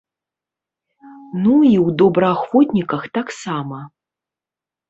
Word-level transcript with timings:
Ну, 1.43 1.53
і 1.67 1.75
ў 1.85 1.87
добраахвотніках 2.01 3.07
таксама. 3.19 3.79